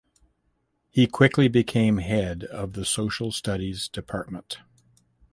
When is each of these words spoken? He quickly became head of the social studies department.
He 0.89 1.05
quickly 1.05 1.47
became 1.47 1.97
head 1.99 2.43
of 2.45 2.73
the 2.73 2.85
social 2.85 3.31
studies 3.31 3.87
department. 3.87 4.57